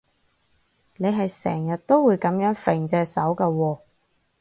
[0.95, 3.79] 你係成日都會噉樣揈隻手㗎喎